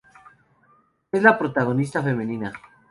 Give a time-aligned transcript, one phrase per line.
[1.11, 2.51] Es la protagonista femenina.